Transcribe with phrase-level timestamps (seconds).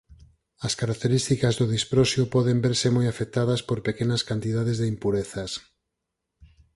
[0.67, 5.51] As características do disprosio poden verse moi afectadas por pequenas cantidades de impurezas.